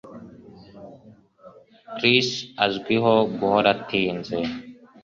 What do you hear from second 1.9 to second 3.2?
Chris azwiho